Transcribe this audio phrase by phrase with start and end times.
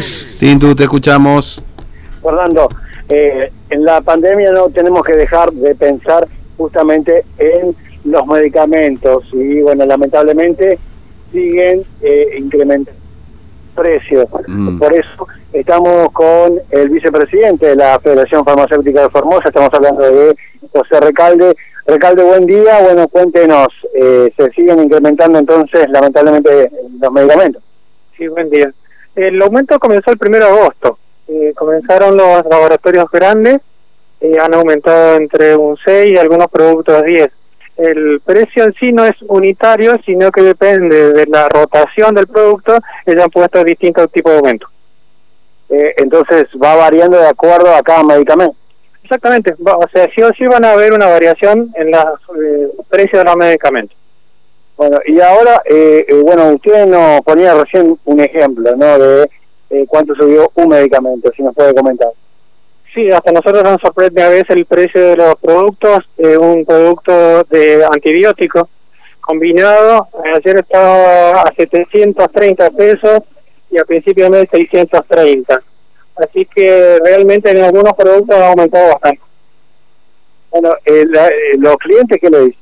[0.00, 1.62] Tintu, te escuchamos.
[2.22, 2.68] Fernando,
[3.08, 6.26] eh, en la pandemia no tenemos que dejar de pensar
[6.56, 10.78] justamente en los medicamentos y bueno, lamentablemente
[11.32, 12.98] siguen eh, incrementando
[13.74, 14.26] precios.
[14.46, 14.78] Mm.
[14.78, 20.36] Por eso estamos con el vicepresidente de la Federación Farmacéutica de Formosa, estamos hablando de
[20.72, 21.54] José Recalde.
[21.86, 22.80] Recalde, buen día.
[22.82, 26.70] Bueno, cuéntenos, eh, ¿se siguen incrementando entonces lamentablemente
[27.00, 27.62] los medicamentos?
[28.16, 28.72] Sí, buen día.
[29.14, 30.98] El aumento comenzó el 1 de agosto.
[31.28, 33.60] Eh, comenzaron los laboratorios grandes,
[34.20, 37.30] eh, han aumentado entre un 6 y algunos productos 10
[37.80, 42.78] el precio en sí no es unitario, sino que depende de la rotación del producto,
[43.06, 44.70] ellos han puesto distintos tipos de aumentos.
[45.70, 48.56] Eh, entonces va variando de acuerdo a cada medicamento.
[49.02, 52.04] Exactamente, o sea, sí o sí van a haber una variación en los
[52.38, 53.96] eh, precios de los medicamentos.
[54.80, 58.98] Bueno, y ahora, eh, eh, bueno, usted nos ponía recién un ejemplo, ¿no?
[58.98, 59.28] De
[59.86, 62.08] cuánto subió un medicamento, si nos puede comentar.
[62.94, 67.44] Sí, hasta nosotros nos sorprende a veces el precio de los productos, de un producto
[67.50, 68.70] de antibiótico
[69.20, 73.18] combinado, ayer estaba a 730 pesos
[73.70, 75.60] y a principio de mes 630.
[76.16, 79.20] Así que realmente en algunos productos ha aumentado bastante.
[80.50, 82.60] Bueno, eh, eh, los clientes, ¿qué le dicen?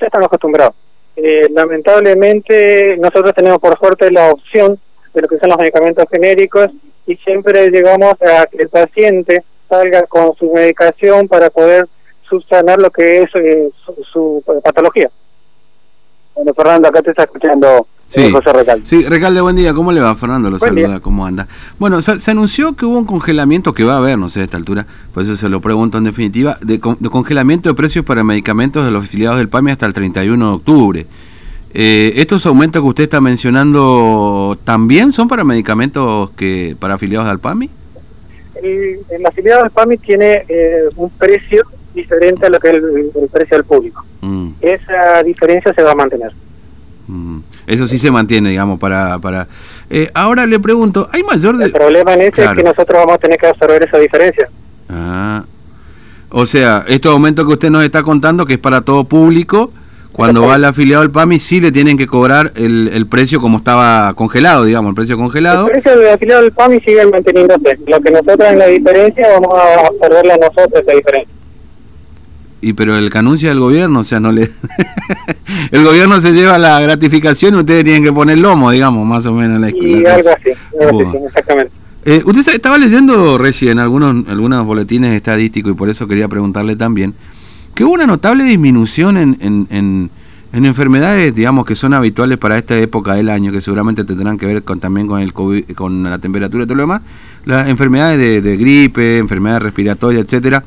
[0.00, 0.85] Ya están acostumbrados.
[1.16, 4.78] Eh, lamentablemente nosotros tenemos por suerte la opción
[5.14, 6.68] de lo que son los medicamentos genéricos
[7.06, 11.86] y siempre llegamos a que el paciente salga con su medicación para poder
[12.28, 13.70] subsanar lo que es eh,
[14.12, 15.10] su, patología.
[16.36, 18.30] Bueno, Fernando, acá te está escuchando sí.
[18.30, 18.84] José Recalde.
[18.84, 19.72] Sí, Recalde, buen día.
[19.72, 20.50] ¿Cómo le va, Fernando?
[20.50, 21.48] Lo saluda, ¿cómo anda?
[21.78, 24.58] Bueno, se, anunció que hubo un congelamiento que va a haber, no sé, a esta
[24.58, 28.84] altura, por eso se lo pregunto en definitiva, de, de congelamiento de precios para medicamentos
[28.84, 31.06] de los afiliados del PAMI hasta el 31 de octubre.
[31.72, 37.38] Eh, ¿Estos aumentos que usted está mencionando también son para medicamentos que para afiliados al
[37.38, 37.70] PAMI?
[38.62, 41.64] El, el afiliado al PAMI tiene eh, un precio
[41.96, 44.04] diferente a lo que es el, precio del público.
[44.20, 44.50] Mm.
[44.60, 46.32] Esa diferencia se va a mantener.
[47.08, 47.38] Mm.
[47.66, 49.18] Eso sí se mantiene, digamos, para...
[49.18, 49.48] para
[49.90, 51.60] eh, ahora le pregunto, ¿hay mayor...
[51.60, 54.48] El problema en ese es que nosotros vamos a tener que absorber esa diferencia.
[54.88, 55.44] Ah.
[56.30, 59.72] O sea, estos aumentos que usted nos está contando, que es para todo público,
[60.16, 63.58] cuando va el afiliado al PAMI sí le tienen que cobrar el, el precio como
[63.58, 65.66] estaba congelado, digamos, el precio congelado.
[65.66, 67.78] El precio del afiliado al PAMI sigue manteniéndose.
[67.86, 71.35] Lo que nosotros en la diferencia vamos a perderle a nosotros esa diferencia.
[72.66, 74.50] Y pero el que anuncia el gobierno, o sea, no le...
[75.70, 79.32] el gobierno se lleva la gratificación y ustedes tienen que poner lomo, digamos, más o
[79.32, 79.60] menos.
[79.60, 80.50] La, y algo así,
[81.28, 81.72] exactamente.
[82.04, 87.14] Eh, usted estaba leyendo recién algunos, algunos boletines estadísticos y por eso quería preguntarle también
[87.72, 90.10] que hubo una notable disminución en, en, en,
[90.52, 94.62] enfermedades, digamos, que son habituales para esta época del año, que seguramente tendrán que ver
[94.62, 97.02] con, también con, el con la temperatura y todo lo demás,
[97.44, 100.64] las enfermedades de, gripe, enfermedades respiratorias, etcétera,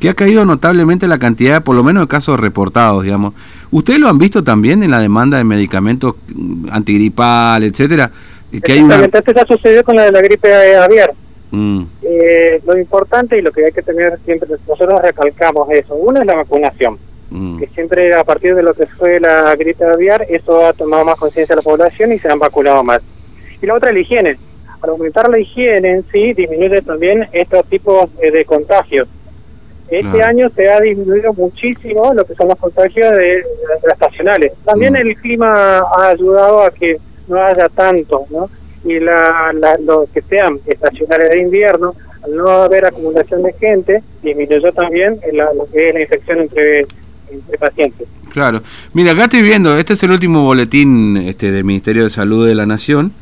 [0.00, 3.34] que ha caído notablemente la cantidad, por lo menos, de casos reportados, digamos.
[3.70, 6.14] ¿Ustedes lo han visto también en la demanda de medicamentos
[6.70, 8.10] antigripal, etcétera?
[8.62, 8.96] Que hay una...
[8.96, 11.12] Esto ya sucedió con la de la gripe aviar.
[11.50, 11.82] Mm.
[12.02, 15.94] Eh, lo importante y lo que hay que tener siempre, nosotros recalcamos eso.
[15.94, 16.98] Uno es la vacunación,
[17.30, 17.58] mm.
[17.58, 21.16] que siempre a partir de lo que fue la gripe aviar, eso ha tomado más
[21.16, 23.00] conciencia de la población y se han vacunado más.
[23.60, 24.38] Y la otra es la higiene.
[24.80, 29.08] Al aumentar la higiene en sí, disminuye también estos tipos eh, de contagios.
[29.88, 34.52] Este año se ha disminuido muchísimo lo que son los contagios de, las estacionales.
[34.64, 34.96] También mm.
[34.96, 38.48] el clima ha ayudado a que no haya tanto, ¿no?
[38.84, 44.72] y la, los que sean estacionales de invierno, al no haber acumulación de gente, disminuyó
[44.72, 46.86] también la, lo que es la infección entre,
[47.58, 48.08] pacientes.
[48.30, 48.62] Claro.
[48.92, 52.54] Mira, acá estoy viendo, este es el último boletín este, del Ministerio de Salud de
[52.54, 53.12] la Nación,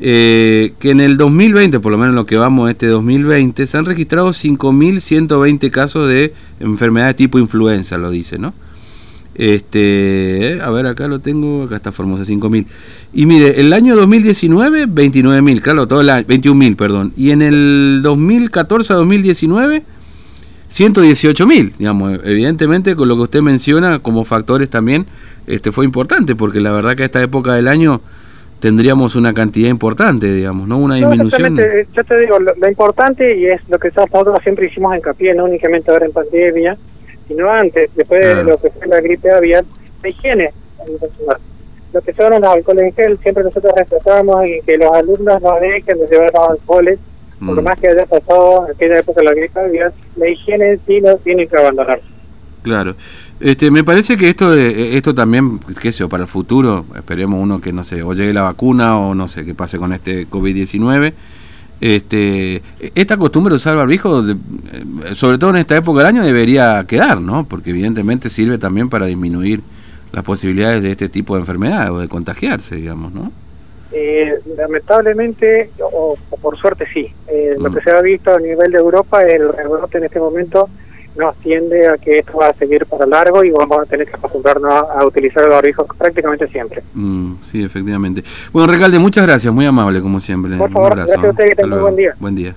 [0.00, 3.84] eh, que en el 2020, por lo menos lo que vamos este 2020, se han
[3.84, 8.54] registrado 5.120 casos de enfermedad de tipo influenza, lo dice, ¿no?
[9.34, 12.66] Este, eh, a ver, acá lo tengo, acá está Formosa 5000.
[13.12, 17.12] Y mire, el año 2019 29000, claro, todo el año 21000, perdón.
[17.16, 19.82] Y en el 2014 a 2019
[20.70, 25.04] 118 mil, digamos, evidentemente con lo que usted menciona como factores también,
[25.48, 28.00] este fue importante, porque la verdad que a esta época del año
[28.60, 30.78] tendríamos una cantidad importante, digamos, ¿no?
[30.78, 31.56] Una disminución.
[31.56, 31.62] No,
[31.92, 35.44] yo te digo, lo, lo, importante y es lo que nosotros siempre hicimos hincapié, no
[35.44, 36.78] únicamente ahora en pandemia,
[37.26, 38.42] sino antes, después de ah.
[38.44, 39.64] lo que fue la gripe aviar,
[40.02, 40.52] la higiene.
[41.92, 45.98] Lo que son los alcoholes en gel, siempre nosotros respetamos que los alumnos no dejen
[45.98, 47.00] de llevar los alcoholes
[47.44, 47.64] por mm.
[47.64, 51.46] más que haya pasado aquella época la gripe aviar, la higiene en sí no tiene
[51.46, 52.04] que abandonarse.
[52.62, 52.94] Claro.
[53.40, 57.40] Este, me parece que esto de, esto también, qué sé yo, para el futuro, esperemos
[57.40, 60.28] uno que no sé, o llegue la vacuna o no sé qué pase con este
[60.28, 61.14] COVID-19.
[61.80, 62.60] Este,
[62.94, 64.34] esta costumbre de usar barbijo, eh,
[65.14, 67.44] sobre todo en esta época del año, debería quedar, ¿no?
[67.44, 69.62] Porque evidentemente sirve también para disminuir
[70.12, 73.32] las posibilidades de este tipo de enfermedad o de contagiarse, digamos, ¿no?
[73.92, 77.74] Eh, lamentablemente, o, por suerte sí, eh, lo mm.
[77.74, 80.68] que se ha visto a nivel de Europa, el rebrote en este momento
[81.16, 84.14] nos tiende a que esto va a seguir para largo y vamos a tener que
[84.14, 86.82] acostumbrarnos a, utilizar el barbijo prácticamente siempre.
[86.94, 88.22] Mm, sí, efectivamente.
[88.52, 90.56] Bueno, Recalde, muchas gracias, muy amable como siempre.
[90.56, 92.14] Por favor, gracias a usted, que tenga un buen día.
[92.20, 92.54] Buen día.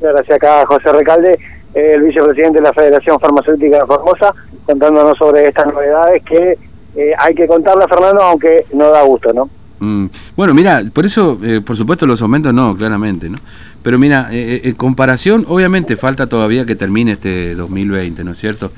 [0.00, 1.38] Gracias acá José Recalde,
[1.74, 4.34] el vicepresidente de la Federación Farmacéutica de Formosa,
[4.66, 6.58] contándonos sobre estas novedades que
[6.94, 9.48] eh, hay que contarlas, Fernando, aunque no da gusto, ¿no?
[9.80, 10.06] Mm.
[10.36, 13.38] Bueno, mira, por eso, eh, por supuesto, los aumentos no, claramente, ¿no?
[13.82, 18.38] Pero mira, eh, eh, en comparación, obviamente falta todavía que termine este 2020, ¿no es
[18.38, 18.72] cierto?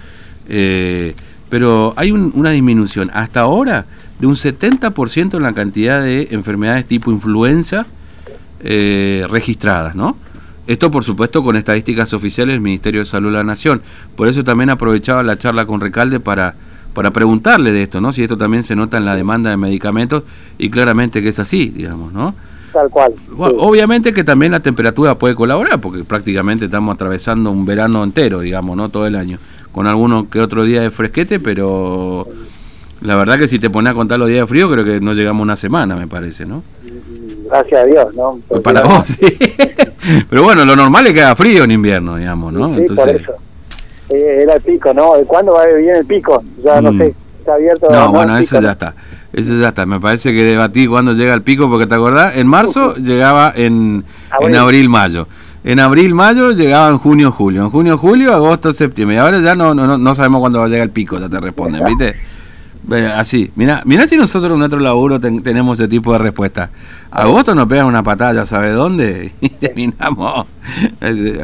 [1.48, 3.86] pero hay una disminución hasta ahora
[4.18, 7.86] de un 70% en la cantidad de enfermedades tipo influenza
[8.60, 10.16] registradas, ¿no?
[10.66, 13.80] Esto, por supuesto, con estadísticas oficiales del Ministerio de Salud de la Nación.
[14.16, 16.56] Por eso también aprovechaba la charla con Recalde para
[16.92, 18.12] para preguntarle de esto, ¿no?
[18.12, 20.24] Si esto también se nota en la demanda de medicamentos
[20.58, 22.34] y claramente que es así, digamos, ¿no?
[22.72, 23.14] Tal cual.
[23.36, 28.76] Obviamente que también la temperatura puede colaborar, porque prácticamente estamos atravesando un verano entero, digamos,
[28.76, 28.88] ¿no?
[28.88, 29.38] Todo el año,
[29.72, 32.26] con alguno que otro día de fresquete, pero
[33.00, 35.14] la verdad que si te pones a contar los días de frío, creo que no
[35.14, 36.62] llegamos a una semana, me parece, ¿no?
[37.46, 38.38] Gracias a Dios, ¿no?
[38.46, 39.36] Pues para vos, sí.
[40.28, 42.68] pero bueno, lo normal es que haga frío en invierno, digamos, ¿no?
[42.74, 43.04] Sí, Entonces...
[43.04, 43.49] por eso
[44.10, 45.12] eh, era el pico, ¿no?
[45.26, 46.42] ¿Cuándo va a bien el pico?
[46.64, 46.98] Ya no mm.
[46.98, 47.88] sé, está abierto.
[47.90, 48.94] No, bueno, eso ya está.
[49.32, 49.86] Eso ya está.
[49.86, 54.04] Me parece que debatí cuándo llega el pico, porque te acordás, en marzo llegaba en
[54.30, 54.50] abril.
[54.50, 55.28] en abril, mayo.
[55.62, 57.62] En abril, mayo llegaba en junio, julio.
[57.62, 59.16] En junio, julio, agosto, septiembre.
[59.16, 61.38] Y ahora ya no, no, no sabemos cuándo va a llegar el pico, ya te
[61.38, 62.16] responden, ¿viste?
[63.14, 66.70] Así, mira, mira si nosotros en nuestro laburo tenemos ese tipo de respuesta.
[67.10, 70.46] Agosto nos pegan una patada, sabe dónde, y terminamos.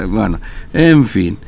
[0.09, 0.41] Bueno,
[0.73, 1.39] en fin.